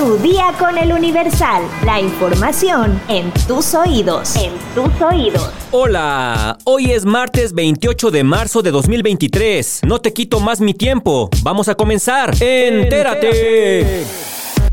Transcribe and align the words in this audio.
Tu 0.00 0.16
día 0.16 0.54
con 0.58 0.78
el 0.78 0.94
Universal. 0.94 1.62
La 1.84 2.00
información 2.00 2.98
en 3.08 3.30
tus 3.46 3.74
oídos. 3.74 4.34
En 4.34 4.54
tus 4.74 4.98
oídos. 5.02 5.50
Hola, 5.72 6.56
hoy 6.64 6.92
es 6.92 7.04
martes 7.04 7.52
28 7.52 8.10
de 8.10 8.24
marzo 8.24 8.62
de 8.62 8.70
2023. 8.70 9.82
No 9.84 10.00
te 10.00 10.14
quito 10.14 10.40
más 10.40 10.62
mi 10.62 10.72
tiempo. 10.72 11.28
Vamos 11.42 11.68
a 11.68 11.74
comenzar. 11.74 12.34
Entérate. 12.40 14.06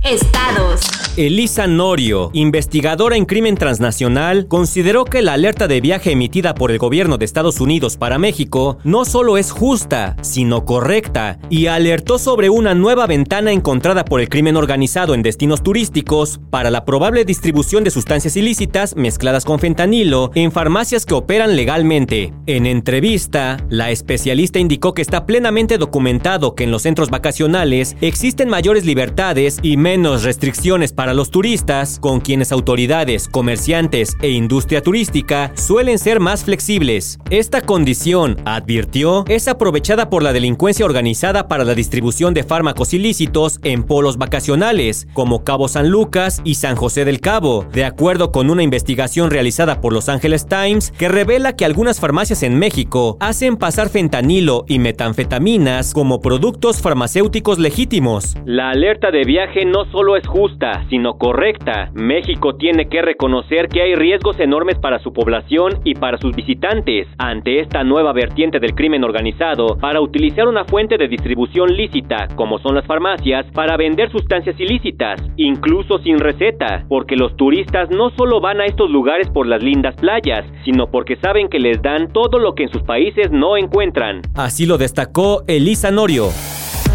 Estados. 0.04 0.82
Elisa 1.18 1.66
Norio, 1.66 2.29
investigadora 2.34 3.18
en 3.18 3.25
crimen 3.25 3.55
transnacional, 3.55 4.47
consideró 4.47 5.04
que 5.04 5.23
la 5.23 5.34
alerta 5.34 5.68
de 5.68 5.82
viaje 5.82 6.11
emitida 6.11 6.54
por 6.54 6.70
el 6.70 6.77
gobierno 6.77 7.18
de 7.18 7.25
Estados 7.25 7.59
Unidos 7.59 7.97
para 7.97 8.20
México 8.20 8.78
no 8.83 9.04
solo 9.04 9.39
es 9.39 9.50
justa, 9.50 10.15
sino 10.21 10.64
correcta, 10.64 11.39
y 11.50 11.65
alertó 11.65 12.20
sobre 12.20 12.52
una 12.52 12.75
nueva 12.75 13.07
ventana 13.07 13.52
encontrada 13.52 14.05
por 14.05 14.21
el 14.21 14.29
crimen 14.29 14.57
organizado 14.57 15.15
en 15.15 15.23
destinos 15.23 15.64
turísticos 15.64 16.39
para 16.51 16.70
la 16.70 16.86
probable 16.86 17.25
distribución 17.25 17.84
de 17.84 17.89
sustancias 17.89 18.37
ilícitas 18.37 18.95
mezcladas 18.95 19.43
con 19.43 19.57
fentanilo 19.57 20.29
en 20.36 20.51
farmacias 20.51 21.07
que 21.07 21.15
operan 21.15 21.56
legalmente. 21.56 22.32
En 22.45 22.68
entrevista, 22.68 23.57
la 23.70 23.89
especialista 23.89 24.59
indicó 24.59 24.93
que 24.93 25.01
está 25.01 25.25
plenamente 25.25 25.79
documentado 25.79 26.54
que 26.54 26.65
en 26.65 26.71
los 26.71 26.84
centros 26.84 27.09
vacacionales 27.09 27.95
existen 28.01 28.50
mayores 28.50 28.86
libertades 28.86 29.57
y 29.64 29.78
menos 29.87 30.25
restricciones 30.25 30.91
para 30.91 31.14
los 31.14 31.32
turistas, 31.32 31.97
con 32.02 32.19
quienes 32.19 32.52
autoridades, 32.52 33.30
comerciantes 33.30 34.17
e 34.22 34.31
industria 34.31 34.81
turística 34.81 35.53
suelen 35.55 35.97
ser 35.97 36.19
más 36.19 36.44
flexibles. 36.44 37.19
Esta 37.30 37.61
condición, 37.61 38.36
advirtió, 38.44 39.23
es 39.30 39.47
aprovechada 39.47 40.09
por 40.09 40.23
la 40.23 40.33
delincuencia 40.33 40.86
organizada 40.86 41.47
para 41.47 41.64
la 41.64 41.73
distribución 41.73 42.33
de 42.33 42.44
fármacos 42.44 42.94
ilícitos 42.94 43.61
en 43.64 43.83
polos 43.83 44.17
vacacionales, 44.17 45.08
como 45.14 45.45
Cabo 45.45 45.69
San 45.69 45.89
Lucas 45.89 46.42
y 46.44 46.56
San 46.56 46.75
José 46.75 47.06
del 47.06 47.22
Cabo, 47.22 47.66
de 47.72 47.86
acuerdo 47.86 48.34
con 48.34 48.50
una 48.50 48.64
investigación 48.64 49.31
realizada 49.31 49.80
por 49.80 49.94
Los 49.94 50.09
Angeles 50.09 50.47
Times 50.47 50.92
que 50.92 51.08
revela 51.08 51.56
que 51.56 51.64
algunas 51.64 52.02
farmacias 52.02 52.44
en 52.44 52.59
México 52.59 53.16
hacen 53.22 53.56
pasar 53.56 53.88
fentanilo 53.88 54.66
y 54.67 54.80
metanfetaminas 54.80 55.94
como 55.94 56.19
productos 56.19 56.81
farmacéuticos 56.81 57.58
legítimos. 57.58 58.36
La 58.44 58.72
alerta 58.72 59.12
de 59.12 59.23
viaje 59.23 59.64
no 59.64 59.77
solo 59.86 60.16
es 60.16 60.28
justa, 60.28 60.86
sino 60.89 61.17
correcta. 61.17 61.92
México 61.94 62.56
tiene 62.56 62.88
que 62.88 63.02
reconocer 63.02 63.67
que 63.67 63.81
hay 63.81 63.95
riesgos 63.95 64.39
enormes 64.39 64.78
para 64.80 65.00
su 65.00 65.14
población 65.14 65.80
y 65.84 65.95
para 65.95 66.17
sus 66.17 66.36
visitantes 66.36 67.08
ante 67.17 67.59
esta 67.59 67.84
nueva 67.84 68.14
vertiente 68.14 68.59
del 68.59 68.75
crimen 68.75 69.03
organizado 69.03 69.78
para 69.80 70.02
utilizar 70.02 70.47
una 70.47 70.66
fuente 70.66 70.97
de 70.97 71.08
distribución 71.08 71.75
lícita, 71.75 72.28
como 72.36 72.59
son 72.59 72.75
las 72.75 72.86
farmacias, 72.86 73.45
para 73.53 73.78
vender 73.78 74.11
sustancias 74.11 74.59
ilícitas, 74.59 75.22
incluso 75.36 76.00
sin 76.00 76.19
receta, 76.19 76.86
porque 76.88 77.16
los 77.16 77.36
turistas 77.36 77.89
no 77.89 78.09
solo 78.12 78.39
van 78.39 78.62
a 78.62 78.66
estos 78.66 78.89
lugares 78.89 79.30
por 79.30 79.47
las 79.47 79.62
lindas 79.62 79.95
playas, 79.95 80.45
sino 80.66 80.88
porque 80.88 81.16
saben 81.17 81.50
que 81.50 81.59
les 81.59 81.81
dan 81.81 82.12
todo 82.12 82.39
lo 82.39 82.56
que 82.56 82.64
en 82.64 82.69
sus 82.69 82.84
países 82.84 83.31
no 83.31 83.58
encuentran. 83.58 84.22
Así 84.36 84.66
lo 84.66 84.78
destacó 84.78 85.44
Elisa 85.47 85.91
Norio. 85.91 86.30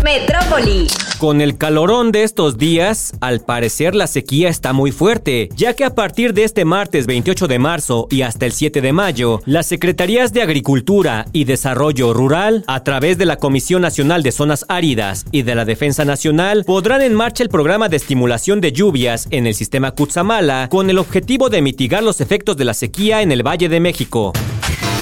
Metrópoli. 0.03 1.12
Con 1.23 1.41
el 1.41 1.57
calorón 1.57 2.11
de 2.11 2.25
estos 2.25 2.59
días, 2.59 3.13
al 3.21 3.43
parecer 3.43 3.95
la 3.95 4.09
sequía 4.09 4.49
está 4.49 4.73
muy 4.73 4.91
fuerte, 4.91 5.51
ya 5.55 5.75
que 5.75 5.85
a 5.85 5.95
partir 5.95 6.35
de 6.35 6.43
este 6.43 6.65
martes 6.65 7.07
28 7.07 7.47
de 7.47 7.61
marzo 7.61 8.09
y 8.11 8.23
hasta 8.23 8.45
el 8.45 8.51
7 8.51 8.81
de 8.81 8.93
mayo, 8.93 9.41
las 9.47 9.67
Secretarías 9.67 10.33
de 10.33 10.43
Agricultura 10.43 11.27
y 11.33 11.45
Desarrollo 11.45 12.13
Rural, 12.13 12.65
a 12.67 12.83
través 12.83 13.19
de 13.19 13.27
la 13.27 13.37
Comisión 13.37 13.83
Nacional 13.83 14.25
de 14.25 14.33
Zonas 14.33 14.67
Áridas 14.69 15.25
y 15.31 15.43
de 15.43 15.55
la 15.55 15.65
Defensa 15.65 16.05
Nacional, 16.05 16.65
podrán 16.67 17.03
en 17.03 17.15
marcha 17.15 17.45
el 17.45 17.51
programa 17.51 17.89
de 17.89 17.99
estimulación 17.99 18.61
de 18.61 18.73
lluvias 18.73 19.29
en 19.31 19.47
el 19.47 19.55
sistema 19.55 19.93
Cutzamala 19.93 20.67
con 20.73 20.91
el 20.91 20.99
objetivo 20.99 21.51
de 21.51 21.63
mitigar 21.63 22.03
los 22.03 22.21
efectos 22.21 22.57
de 22.57 22.65
la 22.65 22.75
sequía 22.75 23.23
en 23.23 23.31
el 23.31 23.47
Valle 23.47 23.69
de 23.69 23.79
México. 23.79 24.33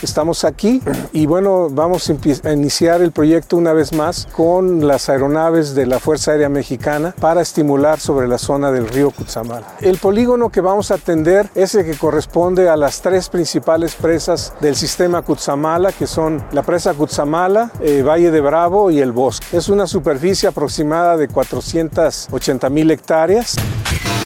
Estamos 0.03 0.45
aquí 0.45 0.83
y 1.13 1.27
bueno, 1.27 1.69
vamos 1.71 2.11
a 2.11 2.53
iniciar 2.53 3.03
el 3.03 3.13
proyecto 3.13 3.57
una 3.57 3.73
vez 3.73 3.93
más 3.93 4.27
con 4.35 4.87
las 4.87 5.09
aeronaves 5.09 5.75
de 5.75 5.87
la 5.87 5.99
Fuerza 5.99 6.33
Aérea 6.33 6.49
Mexicana 6.49 7.15
para 7.21 7.43
estimular 7.43 8.01
sobre 8.01 8.27
la 8.27 8.39
zona 8.39 8.73
del 8.73 8.89
río 8.89 9.11
Cutzamala. 9.11 9.77
El 9.81 9.99
polígono 9.99 10.49
que 10.49 10.61
vamos 10.61 10.91
a 10.91 10.95
atender 10.95 11.51
es 11.55 11.75
el 11.75 11.85
que 11.85 11.97
corresponde 11.97 12.69
a 12.69 12.77
las 12.77 13.03
tres 13.03 13.29
principales 13.29 13.95
presas 13.95 14.55
del 14.61 14.75
sistema 14.75 15.23
Cutzamala, 15.23 15.93
que 15.93 16.07
son 16.07 16.43
la 16.53 16.63
presa 16.63 16.95
Cutzamala, 16.95 17.71
eh, 17.81 18.03
Valle 18.03 18.31
de 18.31 18.41
Bravo 18.41 18.91
y 18.91 19.01
el 19.01 19.13
Bosque. 19.13 19.57
Es 19.57 19.69
una 19.69 19.87
superficie 19.87 20.49
aproximada 20.49 21.17
de 21.17 21.29
480 21.29 22.71
mil 22.71 22.91
hectáreas. 22.91 23.57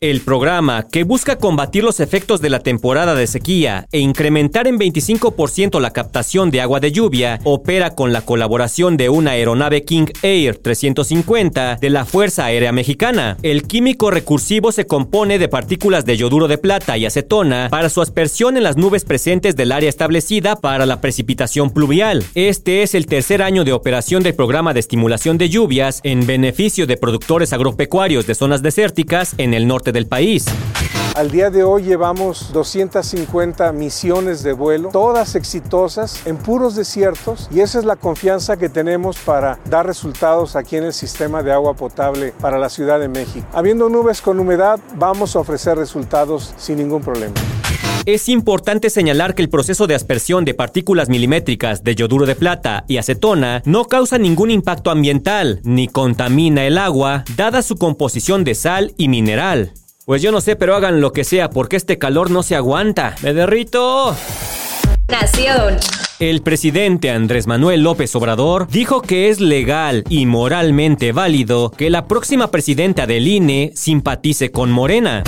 El 0.05 0.21
programa, 0.21 0.87
que 0.87 1.03
busca 1.03 1.37
combatir 1.37 1.83
los 1.83 1.99
efectos 1.99 2.43
de 2.43 2.51
la 2.51 2.61
temporada 2.61 3.15
de 3.15 3.27
sequía 3.27 3.87
e 3.91 4.01
incrementar 4.01 4.67
en 4.67 4.79
25% 4.79 5.81
la 5.81 5.95
captación 5.95 6.51
de 6.51 6.61
agua 6.61 6.79
de 6.79 6.93
lluvia, 6.93 7.41
opera 7.45 7.95
con 7.95 8.13
la 8.13 8.21
colaboración 8.21 8.99
de 8.99 9.09
una 9.09 9.31
aeronave 9.31 9.87
King 9.87 10.09
Air 10.21 10.59
350 10.59 11.77
de 11.81 11.89
la 11.89 12.05
Fuerza 12.05 12.45
Aérea 12.45 12.71
Mexicana. 12.71 13.39
El 13.43 13.63
químico 13.63 14.11
recursivo 14.11 14.73
se 14.73 14.87
compone 14.87 15.39
de 15.39 15.49
partículas 15.49 16.05
de 16.05 16.19
yoduro 16.19 16.49
de 16.49 16.59
plata 16.59 16.99
y 16.99 17.07
acetona 17.07 17.69
para 17.71 17.89
su 17.89 18.03
aspersión 18.03 18.59
en 18.59 18.65
las 18.65 18.77
nubes 18.77 19.07
presentes 19.07 19.57
del 19.57 19.73
área 19.73 19.89
establecida 19.89 20.57
para 20.57 20.85
la 20.85 21.01
precipitación 21.01 21.71
pluvial. 21.71 22.23
Este 22.35 22.83
es 22.83 22.95
el 22.95 23.07
tercer 23.07 23.41
año 23.41 23.65
de 23.65 23.73
operación 23.73 24.23
del 24.23 24.35
programa 24.35 24.75
de 24.75 24.81
estimulación 24.81 25.39
de 25.39 25.49
lluvias 25.49 26.01
en 26.03 26.27
beneficio 26.27 26.87
de 26.87 26.99
productores 26.99 27.55
agropecuarios 27.55 28.27
de 28.27 28.35
zonas 28.35 28.61
desérticas 28.61 29.35
en 29.39 29.55
el 29.55 29.67
norte 29.67 29.94
del 29.95 30.07
país. 30.07 30.45
Al 31.15 31.31
día 31.31 31.49
de 31.49 31.63
hoy 31.63 31.85
llevamos 31.85 32.53
250 32.53 33.71
misiones 33.71 34.43
de 34.43 34.53
vuelo, 34.53 34.89
todas 34.89 35.37
exitosas 35.37 36.27
en 36.27 36.37
puros 36.37 36.75
desiertos 36.75 37.49
y 37.53 37.61
esa 37.61 37.79
es 37.79 37.85
la 37.85 37.95
confianza 37.95 38.57
que 38.57 38.69
tenemos 38.69 39.17
para 39.19 39.61
dar 39.71 39.87
resultados 39.87 40.57
aquí 40.57 40.77
en 40.77 40.83
el 40.83 40.93
sistema 40.93 41.45
de 41.45 41.53
agua 41.53 41.75
potable 41.75 42.35
para 42.41 42.59
la 42.59 42.69
Ciudad 42.69 42.99
de 42.99 43.07
México. 43.07 43.47
Habiendo 43.53 43.89
nubes 43.89 44.21
con 44.21 44.41
humedad, 44.41 44.81
vamos 44.97 45.37
a 45.37 45.39
ofrecer 45.39 45.79
resultados 45.79 46.53
sin 46.57 46.79
ningún 46.79 47.01
problema. 47.01 47.35
Es 48.07 48.29
importante 48.29 48.91
señalar 48.91 49.37
que 49.37 49.43
el 49.43 49.49
proceso 49.49 49.87
de 49.87 49.95
aspersión 49.95 50.45
de 50.45 50.55
partículas 50.55 51.09
milimétricas 51.09 51.85
de 51.85 51.95
yoduro 51.95 52.27
de 52.27 52.35
plata 52.35 52.85
y 52.89 52.97
acetona 52.97 53.63
no 53.65 53.85
causa 53.85 54.19
ningún 54.19 54.51
impacto 54.51 54.91
ambiental 54.91 55.61
ni 55.63 55.87
contamina 55.87 56.67
el 56.67 56.77
agua, 56.77 57.23
dada 57.37 57.63
su 57.63 57.77
composición 57.77 58.43
de 58.43 58.57
sal 58.57 58.95
y 58.99 59.07
mineral. 59.07 59.73
Pues 60.05 60.21
yo 60.21 60.33
no 60.33 60.43
sé, 60.43 60.55
pero 60.55 60.77
hagan 60.77 61.01
lo 61.01 61.13
que 61.13 61.25
sea 61.25 61.49
porque 61.49 61.77
este 61.77 61.97
calor 61.97 62.31
no 62.31 62.43
se 62.43 62.55
aguanta. 62.55 63.15
¡Me 63.23 63.33
derrito! 63.33 64.15
Nación. 65.09 65.77
El 66.19 66.43
presidente 66.43 67.11
Andrés 67.11 67.47
Manuel 67.47 67.83
López 67.83 68.15
Obrador 68.15 68.69
dijo 68.69 69.01
que 69.01 69.31
es 69.31 69.41
legal 69.41 70.05
y 70.11 70.27
moralmente 70.27 71.13
válido 71.13 71.71
que 71.71 71.89
la 71.89 72.07
próxima 72.07 72.51
presidenta 72.51 73.07
del 73.07 73.27
INE 73.27 73.73
simpatice 73.75 74.51
con 74.51 74.71
Morena. 74.71 75.23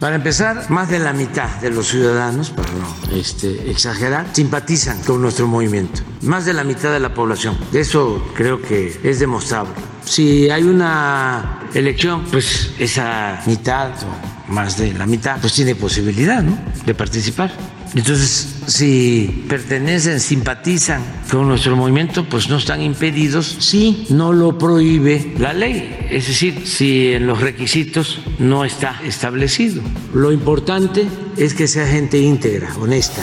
Para 0.00 0.16
empezar, 0.16 0.68
más 0.68 0.90
de 0.90 0.98
la 0.98 1.12
mitad 1.12 1.60
de 1.60 1.70
los 1.70 1.86
ciudadanos, 1.86 2.50
para 2.50 2.72
no 2.72 3.16
este, 3.16 3.70
exagerar, 3.70 4.26
simpatizan 4.32 5.00
con 5.04 5.22
nuestro 5.22 5.46
movimiento. 5.46 6.02
Más 6.22 6.44
de 6.44 6.54
la 6.54 6.64
mitad 6.64 6.92
de 6.92 6.98
la 6.98 7.14
población. 7.14 7.56
Eso 7.72 8.20
creo 8.34 8.60
que 8.60 8.98
es 9.04 9.20
demostrable. 9.20 9.91
Si 10.04 10.50
hay 10.50 10.62
una 10.64 11.60
elección, 11.74 12.24
pues 12.30 12.72
esa 12.78 13.40
mitad 13.46 13.90
o 14.02 14.52
más 14.52 14.76
de 14.76 14.92
la 14.92 15.06
mitad, 15.06 15.38
pues 15.40 15.54
tiene 15.54 15.74
posibilidad 15.74 16.42
de 16.42 16.94
participar. 16.94 17.52
Entonces, 17.94 18.62
si 18.66 19.44
pertenecen, 19.48 20.18
simpatizan 20.18 21.02
con 21.30 21.46
nuestro 21.46 21.76
movimiento, 21.76 22.24
pues 22.24 22.48
no 22.48 22.56
están 22.56 22.80
impedidos 22.80 23.56
si 23.60 24.06
no 24.08 24.32
lo 24.32 24.56
prohíbe 24.56 25.34
la 25.38 25.52
ley. 25.52 26.06
Es 26.10 26.26
decir, 26.26 26.66
si 26.66 27.12
en 27.12 27.26
los 27.26 27.40
requisitos 27.40 28.20
no 28.38 28.64
está 28.64 29.00
establecido. 29.04 29.82
Lo 30.14 30.32
importante 30.32 31.06
es 31.36 31.52
que 31.52 31.68
sea 31.68 31.86
gente 31.86 32.18
íntegra, 32.18 32.74
honesta. 32.80 33.22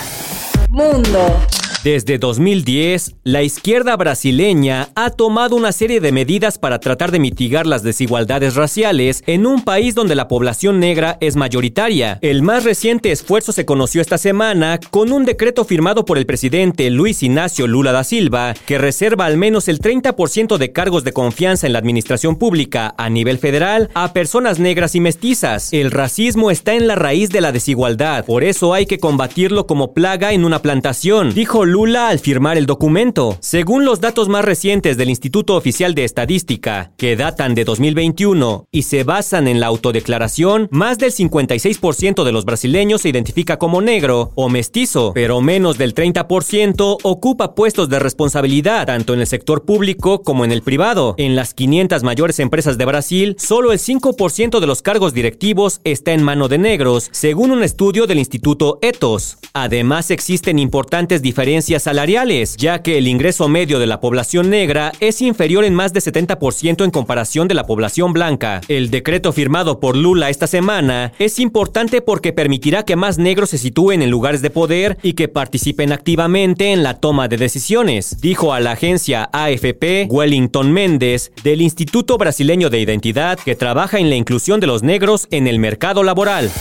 Mundo. 0.69 1.47
Desde 1.83 2.17
2010, 2.17 3.15
la 3.23 3.41
izquierda 3.41 3.95
brasileña 3.95 4.89
ha 4.95 5.11
tomado 5.11 5.55
una 5.55 5.71
serie 5.71 6.01
de 6.01 6.11
medidas 6.11 6.57
para 6.57 6.79
tratar 6.79 7.09
de 7.09 7.19
mitigar 7.19 7.65
las 7.65 7.83
desigualdades 7.83 8.55
raciales 8.55 9.23
en 9.27 9.45
un 9.45 9.63
país 9.63 9.95
donde 9.95 10.13
la 10.13 10.27
población 10.27 10.81
negra 10.81 11.17
es 11.21 11.37
mayoritaria. 11.37 12.19
El 12.21 12.43
más 12.43 12.65
reciente 12.65 13.13
esfuerzo 13.13 13.53
se 13.53 13.65
conoció 13.65 14.01
esta 14.01 14.17
semana 14.17 14.77
con 14.89 15.13
un 15.13 15.23
decreto 15.23 15.63
firmado 15.63 16.03
por 16.03 16.17
el 16.17 16.25
presidente 16.25 16.89
Luis 16.89 17.23
Ignacio 17.23 17.65
Lula 17.65 17.93
da 17.93 18.03
Silva 18.03 18.55
que 18.65 18.77
reserva 18.77 19.25
al 19.25 19.37
menos 19.37 19.69
el 19.69 19.79
30% 19.79 20.57
de 20.57 20.73
cargos 20.73 21.05
de 21.05 21.13
confianza 21.13 21.65
en 21.65 21.71
la 21.71 21.79
administración 21.79 22.35
pública 22.35 22.93
a 22.97 23.09
nivel 23.09 23.37
federal 23.37 23.89
a 23.93 24.11
personas 24.11 24.59
negras 24.59 24.95
y 24.95 24.99
mestizas. 24.99 25.71
El 25.71 25.91
racismo 25.91 26.51
está 26.51 26.73
en 26.73 26.87
la 26.87 26.95
raíz 26.95 27.29
de 27.29 27.39
la 27.39 27.53
desigualdad, 27.53 28.25
por 28.25 28.43
eso 28.43 28.73
hay 28.73 28.85
que 28.85 28.99
combatirlo 28.99 29.65
como 29.65 29.93
plaga 29.93 30.33
en 30.33 30.43
una 30.43 30.61
plantación, 30.61 31.33
dijo 31.33 31.68
Lula 31.69 32.09
al 32.09 32.19
firmar 32.19 32.57
el 32.57 32.65
documento. 32.65 33.37
Según 33.41 33.85
los 33.85 34.01
datos 34.01 34.27
más 34.27 34.43
recientes 34.43 34.97
del 34.97 35.09
Instituto 35.09 35.55
Oficial 35.55 35.93
de 35.93 36.03
Estadística, 36.03 36.91
que 36.97 37.15
datan 37.15 37.53
de 37.53 37.63
2021 37.63 38.65
y 38.71 38.81
se 38.81 39.03
basan 39.03 39.47
en 39.47 39.59
la 39.59 39.67
autodeclaración, 39.67 40.67
más 40.71 40.97
del 40.97 41.11
56% 41.11 42.23
de 42.23 42.31
los 42.31 42.45
brasileños 42.45 43.01
se 43.01 43.09
identifica 43.09 43.57
como 43.57 43.81
negro 43.81 44.31
o 44.35 44.49
mestizo, 44.49 45.11
pero 45.13 45.41
menos 45.41 45.77
del 45.77 45.93
30% 45.93 46.97
ocupa 47.03 47.53
puestos 47.53 47.87
de 47.87 47.99
responsabilidad 47.99 48.87
tanto 48.87 49.13
en 49.13 49.19
el 49.19 49.27
sector 49.27 49.63
público 49.63 50.23
como 50.23 50.45
en 50.45 50.51
el 50.51 50.63
privado. 50.63 51.13
En 51.17 51.35
las 51.35 51.53
500 51.53 52.01
mayores 52.01 52.39
empresas 52.39 52.79
de 52.79 52.85
Brasil, 52.85 53.35
solo 53.37 53.71
el 53.71 53.79
5% 53.79 54.59
de 54.59 54.67
los 54.67 54.81
cargos 54.81 55.13
directivos 55.13 55.81
está 55.83 56.13
en 56.13 56.23
mano 56.23 56.47
de 56.47 56.57
negros, 56.57 57.09
según 57.11 57.51
un 57.51 57.61
estudio 57.61 58.07
del 58.07 58.17
Instituto 58.17 58.79
Ethos. 58.81 59.37
Además, 59.53 60.09
existen 60.09 60.57
importantes 60.57 61.21
diferencias 61.21 61.58
salariales, 61.61 62.55
ya 62.57 62.81
que 62.81 62.97
el 62.97 63.07
ingreso 63.07 63.47
medio 63.47 63.79
de 63.79 63.87
la 63.87 63.99
población 63.99 64.49
negra 64.49 64.91
es 64.99 65.21
inferior 65.21 65.65
en 65.65 65.73
más 65.73 65.93
de 65.93 65.99
70% 65.99 66.83
en 66.83 66.91
comparación 66.91 67.47
de 67.47 67.55
la 67.55 67.65
población 67.65 68.13
blanca. 68.13 68.61
El 68.67 68.89
decreto 68.89 69.33
firmado 69.33 69.79
por 69.79 69.95
Lula 69.95 70.29
esta 70.29 70.47
semana 70.47 71.13
es 71.19 71.39
importante 71.39 72.01
porque 72.01 72.33
permitirá 72.33 72.83
que 72.83 72.95
más 72.95 73.17
negros 73.17 73.49
se 73.49 73.57
sitúen 73.57 74.01
en 74.01 74.09
lugares 74.09 74.41
de 74.41 74.49
poder 74.49 74.97
y 75.03 75.13
que 75.13 75.27
participen 75.27 75.91
activamente 75.91 76.71
en 76.71 76.83
la 76.83 76.95
toma 76.95 77.27
de 77.27 77.37
decisiones, 77.37 78.21
dijo 78.21 78.53
a 78.53 78.59
la 78.59 78.71
agencia 78.71 79.29
AFP 79.31 80.07
Wellington 80.09 80.71
Méndez 80.71 81.31
del 81.43 81.61
Instituto 81.61 82.17
Brasileño 82.17 82.69
de 82.69 82.79
Identidad 82.79 83.39
que 83.39 83.55
trabaja 83.55 83.99
en 83.99 84.09
la 84.09 84.15
inclusión 84.15 84.59
de 84.59 84.67
los 84.67 84.83
negros 84.83 85.27
en 85.31 85.47
el 85.47 85.59
mercado 85.59 86.03
laboral. 86.03 86.51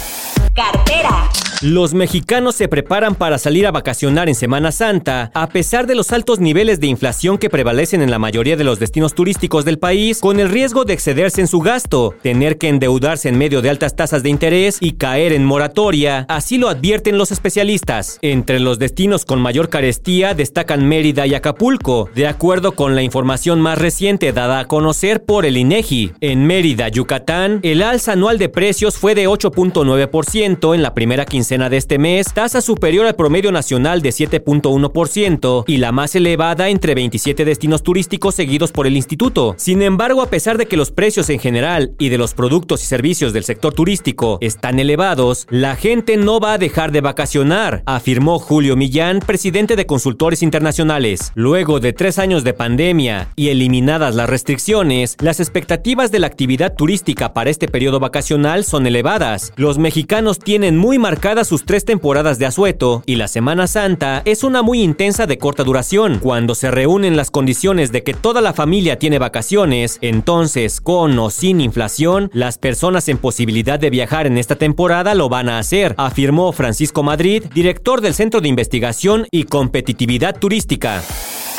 Cartera. 0.55 1.29
Los 1.60 1.93
mexicanos 1.93 2.55
se 2.55 2.69
preparan 2.69 3.16
para 3.16 3.37
salir 3.37 3.66
a 3.66 3.72
vacacionar 3.72 4.28
en 4.28 4.37
Semana 4.37 4.70
Santa, 4.70 5.32
a 5.34 5.49
pesar 5.49 5.88
de 5.88 5.96
los 5.96 6.12
altos 6.12 6.38
niveles 6.38 6.78
de 6.78 6.87
inflación 6.87 7.37
que 7.37 7.50
prevalecen 7.50 8.00
en 8.00 8.12
la 8.12 8.20
mayoría 8.20 8.56
de 8.56 8.62
los 8.62 8.78
destinos 8.78 9.12
turísticos 9.12 9.64
del 9.64 9.81
país, 9.81 10.20
con 10.20 10.38
el 10.38 10.50
riesgo 10.50 10.84
de 10.84 10.93
excederse 10.93 11.40
en 11.40 11.49
su 11.49 11.58
gasto, 11.58 12.14
tener 12.22 12.58
que 12.58 12.69
endeudarse 12.69 13.28
en 13.28 13.38
medio 13.38 13.60
de 13.60 13.70
altas 13.70 13.96
tasas 13.96 14.22
de 14.22 14.28
interés 14.28 14.78
y 14.81 14.93
caer 14.93 15.32
en 15.32 15.44
moratoria, 15.44 16.26
así 16.28 16.58
lo 16.58 16.69
advierten 16.69 17.19
los 17.19 17.32
especialistas. 17.32 18.20
Entre 18.22 18.61
los 18.61 18.78
destinos 18.78 19.25
con 19.25 19.40
mayor 19.40 19.69
carestía 19.69 20.34
destacan 20.34 20.87
Mérida 20.87 21.26
y 21.26 21.34
Acapulco, 21.34 22.08
de 22.14 22.28
acuerdo 22.28 22.76
con 22.76 22.94
la 22.94 23.02
información 23.02 23.61
más 23.61 23.78
reciente 23.78 24.32
dada 24.32 24.61
a 24.61 24.66
conocer 24.66 25.25
por 25.25 25.44
el 25.44 25.56
INEGI. 25.56 26.12
En 26.20 26.46
Mérida, 26.46 26.87
Yucatán, 26.88 27.58
el 27.64 27.82
alza 27.82 28.12
anual 28.12 28.38
de 28.38 28.49
precios 28.49 28.96
fue 28.96 29.16
de 29.16 29.26
8.9% 29.26 30.76
en 30.76 30.82
la 30.84 30.94
primera 30.94 31.25
quincena 31.25 31.48
de 31.49 31.79
este 31.79 31.99
mes, 31.99 32.35
tasa 32.35 32.61
superior 32.61 33.06
al 33.06 33.17
promedio 33.17 33.50
nacional 33.50 34.03
de 34.03 34.11
7.1% 34.11 35.65
y 35.67 35.79
la 35.79 35.93
más 35.93 36.15
elevada 36.15 36.69
entre 36.69 36.95
27 36.95 37.47
destinos 37.47 37.83
turísticos 37.83 38.35
seguidos 38.35 38.71
por 38.71 38.87
el 38.87 38.97
instituto. 38.97 39.55
Sin 39.56 39.81
embargo, 39.81 40.21
a 40.21 40.29
pesar 40.29 40.59
de 40.59 40.67
que 40.67 40.77
los 40.77 40.91
precios 40.91 41.31
en 41.31 41.39
general 41.39 41.93
y 41.99 42.11
de 42.11 42.19
los 42.19 42.35
productos 42.35 42.83
y 42.83 42.87
servicios 42.87 43.33
del 43.33 43.45
sector 43.45 43.73
turístico 43.73 44.37
están 44.43 44.79
elevados, 44.79 45.47
la 45.49 45.75
gente 45.75 46.19
no 46.19 46.39
va 46.39 46.53
a 46.53 46.59
dejar 46.59 46.93
de 46.93 47.00
vacacionar, 47.00 47.83
afirmó 47.87 48.39
Julio 48.39 48.77
Millán, 48.77 49.21
presidente 49.21 49.75
de 49.75 49.87
Consultores 49.87 50.43
Internacionales. 50.43 51.33
Luego 51.35 51.81
de 51.81 51.95
tres 51.95 52.19
años 52.19 52.45
de 52.45 52.53
pandemia 52.53 53.31
y 53.37 53.49
eliminadas 53.49 54.15
las 54.15 54.29
restricciones, 54.29 55.17
las 55.21 55.41
expectativas 55.41 56.12
de 56.12 56.19
la 56.19 56.27
actividad 56.27 56.75
turística 56.75 57.33
para 57.33 57.49
este 57.49 57.69
periodo 57.69 58.00
vacacional 58.00 58.65
son 58.65 58.87
elevadas. 58.87 59.55
Los 59.56 59.79
mexicanos 59.79 60.39
tienen 60.39 60.77
muy 60.77 60.99
marcada 60.99 61.38
sus 61.44 61.64
tres 61.64 61.85
temporadas 61.85 62.38
de 62.38 62.46
asueto 62.46 63.02
y 63.06 63.17
la 63.17 63.29
Semana 63.29 63.67
Santa 63.67 64.23
es 64.25 64.44
una 64.44 64.62
muy 64.62 64.82
intensa 64.82 65.26
de 65.26 65.38
corta 65.38 65.64
duración. 65.64 66.19
Cuando 66.20 66.55
se 66.55 66.70
reúnen 66.70 67.17
las 67.17 67.31
condiciones 67.31 67.93
de 67.93 68.02
que 68.02 68.14
toda 68.14 68.40
la 68.40 68.52
familia 68.52 68.99
tiene 68.99 69.19
vacaciones, 69.19 69.99
entonces 70.00 70.81
con 70.81 71.19
o 71.19 71.31
sin 71.31 71.61
inflación, 71.61 72.31
las 72.32 72.58
personas 72.58 73.08
en 73.08 73.19
posibilidad 73.19 73.79
de 73.79 73.90
viajar 73.90 74.26
en 74.26 74.38
esta 74.38 74.56
temporada 74.56 75.14
lo 75.14 75.29
van 75.29 75.49
a 75.49 75.58
hacer, 75.58 75.94
afirmó 75.96 76.52
Francisco 76.52 77.02
Madrid, 77.02 77.44
director 77.55 78.00
del 78.00 78.14
Centro 78.14 78.40
de 78.40 78.49
Investigación 78.49 79.26
y 79.31 79.44
Competitividad 79.44 80.38
Turística. 80.38 81.02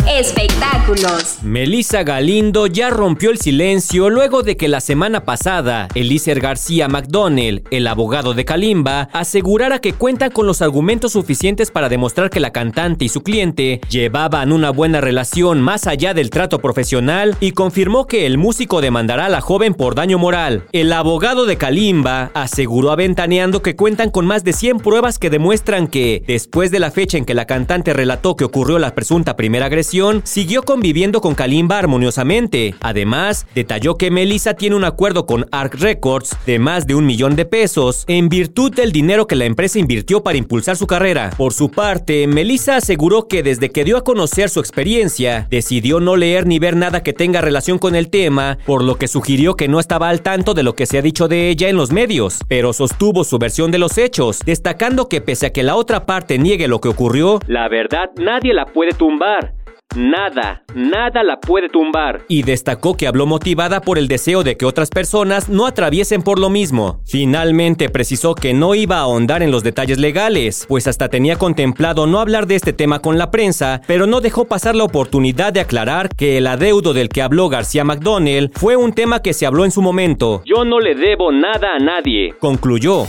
Espectáculos. 0.09 1.37
Melissa 1.43 2.01
Galindo 2.01 2.65
ya 2.65 2.89
rompió 2.89 3.29
el 3.29 3.37
silencio 3.37 4.09
luego 4.09 4.41
de 4.41 4.57
que 4.57 4.67
la 4.67 4.81
semana 4.81 5.23
pasada 5.23 5.87
Elícer 5.93 6.39
García 6.39 6.87
McDonnell, 6.87 7.63
el 7.69 7.85
abogado 7.85 8.33
de 8.33 8.43
Kalimba, 8.43 9.09
asegurara 9.13 9.77
que 9.77 9.93
cuentan 9.93 10.31
con 10.31 10.47
los 10.47 10.63
argumentos 10.63 11.11
suficientes 11.11 11.69
para 11.69 11.89
demostrar 11.89 12.31
que 12.31 12.39
la 12.39 12.49
cantante 12.49 13.05
y 13.05 13.09
su 13.09 13.21
cliente 13.21 13.81
llevaban 13.87 14.51
una 14.51 14.71
buena 14.71 14.99
relación 14.99 15.61
más 15.61 15.85
allá 15.85 16.15
del 16.15 16.31
trato 16.31 16.57
profesional 16.57 17.37
y 17.39 17.51
confirmó 17.51 18.07
que 18.07 18.25
el 18.25 18.39
músico 18.39 18.81
demandará 18.81 19.27
a 19.27 19.29
la 19.29 19.41
joven 19.41 19.75
por 19.75 19.93
daño 19.93 20.17
moral. 20.17 20.63
El 20.71 20.91
abogado 20.91 21.45
de 21.45 21.57
Kalimba 21.57 22.31
aseguró 22.33 22.91
aventaneando 22.91 23.61
que 23.61 23.75
cuentan 23.75 24.09
con 24.09 24.25
más 24.25 24.43
de 24.43 24.53
100 24.53 24.79
pruebas 24.79 25.19
que 25.19 25.29
demuestran 25.29 25.87
que, 25.87 26.23
después 26.25 26.71
de 26.71 26.79
la 26.79 26.89
fecha 26.89 27.19
en 27.19 27.25
que 27.25 27.35
la 27.35 27.45
cantante 27.45 27.93
relató 27.93 28.35
que 28.35 28.45
ocurrió 28.45 28.79
la 28.79 28.95
presunta 28.95 29.35
primera 29.35 29.67
agresión, 29.67 29.98
siguió 30.23 30.63
conviviendo 30.63 31.21
con 31.21 31.35
Kalimba 31.35 31.77
armoniosamente. 31.77 32.75
Además, 32.81 33.45
detalló 33.53 33.95
que 33.95 34.11
Melissa 34.11 34.53
tiene 34.53 34.75
un 34.75 34.83
acuerdo 34.83 35.25
con 35.25 35.45
Arc 35.51 35.75
Records 35.75 36.37
de 36.45 36.59
más 36.59 36.87
de 36.87 36.95
un 36.95 37.05
millón 37.05 37.35
de 37.35 37.45
pesos 37.45 38.05
en 38.07 38.29
virtud 38.29 38.73
del 38.73 38.91
dinero 38.91 39.27
que 39.27 39.35
la 39.35 39.45
empresa 39.45 39.79
invirtió 39.79 40.23
para 40.23 40.37
impulsar 40.37 40.77
su 40.77 40.87
carrera. 40.87 41.31
Por 41.37 41.53
su 41.53 41.69
parte, 41.69 42.27
Melissa 42.27 42.77
aseguró 42.77 43.27
que 43.27 43.43
desde 43.43 43.69
que 43.69 43.83
dio 43.83 43.97
a 43.97 44.03
conocer 44.03 44.49
su 44.49 44.59
experiencia, 44.59 45.47
decidió 45.49 45.99
no 45.99 46.15
leer 46.15 46.47
ni 46.47 46.59
ver 46.59 46.75
nada 46.75 47.03
que 47.03 47.13
tenga 47.13 47.41
relación 47.41 47.77
con 47.77 47.95
el 47.95 48.09
tema, 48.09 48.57
por 48.65 48.83
lo 48.83 48.95
que 48.95 49.07
sugirió 49.07 49.55
que 49.55 49.67
no 49.67 49.79
estaba 49.79 50.09
al 50.09 50.21
tanto 50.21 50.53
de 50.53 50.63
lo 50.63 50.75
que 50.75 50.85
se 50.85 50.97
ha 50.97 51.01
dicho 51.01 51.27
de 51.27 51.49
ella 51.49 51.69
en 51.69 51.75
los 51.75 51.91
medios, 51.91 52.39
pero 52.47 52.73
sostuvo 52.73 53.23
su 53.23 53.37
versión 53.37 53.71
de 53.71 53.79
los 53.79 53.97
hechos, 53.97 54.39
destacando 54.45 55.09
que 55.09 55.21
pese 55.21 55.47
a 55.47 55.53
que 55.53 55.63
la 55.63 55.75
otra 55.75 56.05
parte 56.05 56.37
niegue 56.37 56.67
lo 56.67 56.79
que 56.79 56.89
ocurrió, 56.89 57.39
la 57.47 57.67
verdad 57.67 58.11
nadie 58.17 58.53
la 58.53 58.65
puede 58.65 58.93
tumbar. 58.93 59.53
Nada, 59.95 60.61
nada 60.75 61.23
la 61.23 61.39
puede 61.39 61.67
tumbar. 61.67 62.21
Y 62.27 62.43
destacó 62.43 62.95
que 62.95 63.07
habló 63.07 63.25
motivada 63.25 63.81
por 63.81 63.97
el 63.97 64.07
deseo 64.07 64.43
de 64.43 64.55
que 64.55 64.65
otras 64.65 64.91
personas 64.91 65.49
no 65.49 65.65
atraviesen 65.65 66.21
por 66.21 66.37
lo 66.37 66.51
mismo. 66.51 67.01
Finalmente 67.05 67.89
precisó 67.89 68.35
que 68.35 68.53
no 68.53 68.75
iba 68.75 68.97
a 68.97 69.01
ahondar 69.01 69.41
en 69.41 69.49
los 69.49 69.63
detalles 69.63 69.97
legales, 69.97 70.65
pues 70.67 70.85
hasta 70.85 71.09
tenía 71.09 71.37
contemplado 71.37 72.05
no 72.05 72.19
hablar 72.19 72.45
de 72.45 72.53
este 72.55 72.71
tema 72.71 72.99
con 72.99 73.17
la 73.17 73.31
prensa, 73.31 73.81
pero 73.87 74.05
no 74.05 74.21
dejó 74.21 74.45
pasar 74.45 74.75
la 74.75 74.83
oportunidad 74.83 75.53
de 75.53 75.61
aclarar 75.61 76.09
que 76.09 76.37
el 76.37 76.45
adeudo 76.45 76.93
del 76.93 77.09
que 77.09 77.23
habló 77.23 77.49
García 77.49 77.83
McDonnell 77.83 78.51
fue 78.53 78.75
un 78.75 78.93
tema 78.93 79.23
que 79.23 79.33
se 79.33 79.47
habló 79.47 79.65
en 79.65 79.71
su 79.71 79.81
momento. 79.81 80.43
Yo 80.45 80.65
no 80.65 80.79
le 80.79 80.93
debo 80.93 81.31
nada 81.31 81.75
a 81.75 81.79
nadie, 81.79 82.35
concluyó. 82.39 83.05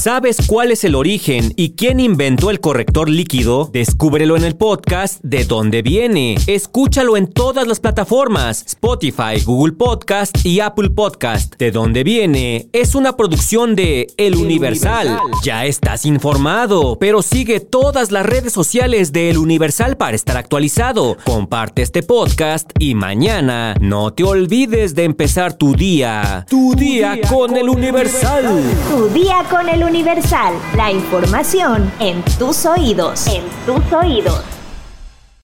¿Sabes 0.00 0.38
cuál 0.46 0.70
es 0.70 0.82
el 0.84 0.94
origen 0.94 1.52
y 1.56 1.72
quién 1.72 2.00
inventó 2.00 2.48
el 2.48 2.60
corrector 2.60 3.10
líquido? 3.10 3.68
Descúbrelo 3.70 4.34
en 4.38 4.44
el 4.44 4.56
podcast 4.56 5.20
De 5.22 5.44
dónde 5.44 5.82
viene. 5.82 6.36
Escúchalo 6.46 7.18
en 7.18 7.26
todas 7.26 7.66
las 7.66 7.80
plataformas: 7.80 8.64
Spotify, 8.66 9.44
Google 9.44 9.74
Podcast 9.74 10.34
y 10.42 10.60
Apple 10.60 10.88
Podcast. 10.88 11.56
De 11.58 11.70
dónde 11.70 12.02
viene 12.02 12.70
es 12.72 12.94
una 12.94 13.14
producción 13.14 13.76
de 13.76 14.06
El, 14.16 14.36
Universal. 14.36 15.06
Universal. 15.06 15.42
Ya 15.44 15.66
estás 15.66 16.06
informado, 16.06 16.96
pero 16.98 17.20
sigue 17.20 17.60
todas 17.60 18.10
las 18.10 18.24
redes 18.24 18.54
sociales 18.54 19.12
de 19.12 19.28
El 19.28 19.36
Universal 19.36 19.98
para 19.98 20.16
estar 20.16 20.38
actualizado. 20.38 21.18
Comparte 21.26 21.82
este 21.82 22.02
podcast 22.02 22.70
y 22.78 22.94
mañana 22.94 23.74
no 23.82 24.14
te 24.14 24.24
olvides 24.24 24.94
de 24.94 25.04
empezar 25.04 25.52
tu 25.52 25.74
día. 25.74 26.46
Tu, 26.48 26.74
día, 26.74 27.16
día, 27.16 27.28
con, 27.28 27.48
con 27.48 27.58
El 27.58 27.68
Universal. 27.68 28.62
Tu 28.88 29.08
día 29.10 29.44
con 29.50 29.68
El 29.68 29.89
Universal, 29.90 30.54
la 30.76 30.92
información 30.92 31.92
en 31.98 32.22
tus 32.38 32.64
oídos. 32.64 33.26
En 33.26 33.42
tus 33.66 33.92
oídos. 33.92 34.59